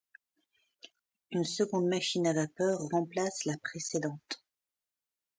[1.29, 4.43] Une seconde machine à vapeur remplace la précédente.